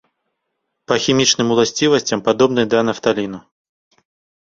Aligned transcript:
Па 0.91 0.95
хімічным 1.03 1.47
уласцівасцям 1.57 2.19
падобны 2.31 2.61
да 2.75 2.79
нафталіну. 2.91 3.47